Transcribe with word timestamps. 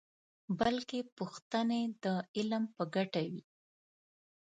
بلکې 0.59 0.99
پوښتنې 1.17 1.81
د 2.03 2.05
علم 2.37 2.63
په 2.75 2.83
ګټه 2.95 3.21
وي. 3.31 3.43